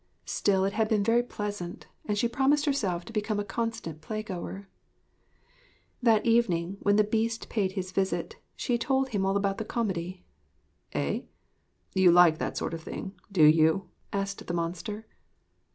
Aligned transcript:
Still 0.25 0.65
it 0.65 0.73
had 0.73 0.89
been 0.89 1.03
very 1.03 1.21
pleasant, 1.21 1.85
and 2.05 2.17
she 2.17 2.27
promised 2.27 2.65
herself 2.65 3.05
to 3.05 3.13
become 3.13 3.39
a 3.39 3.45
constant 3.45 4.01
playgoer. 4.01 4.65
That 6.01 6.25
evening 6.25 6.77
when 6.79 6.95
the 6.95 7.03
Beast 7.03 7.49
paid 7.49 7.73
his 7.73 7.91
visit, 7.91 8.37
she 8.55 8.79
told 8.79 9.09
him 9.09 9.27
all 9.27 9.37
about 9.37 9.59
the 9.59 9.63
comedy. 9.63 10.23
'Eh? 10.93 11.21
You 11.93 12.11
like 12.11 12.39
that 12.39 12.57
sort 12.57 12.73
of 12.73 12.81
thing, 12.81 13.13
do 13.31 13.43
you?' 13.43 13.89
asked 14.11 14.47
the 14.47 14.53
monster. 14.55 15.05